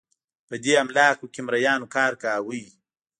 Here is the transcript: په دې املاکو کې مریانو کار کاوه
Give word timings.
په 0.47 0.55
دې 0.63 0.73
املاکو 0.83 1.25
کې 1.33 1.41
مریانو 1.47 1.87
کار 1.95 2.13
کاوه 2.23 2.59